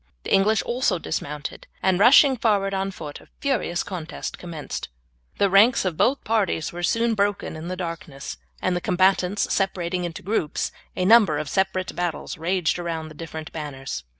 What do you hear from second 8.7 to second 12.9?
the combatants separating into groups a number of separate battles raged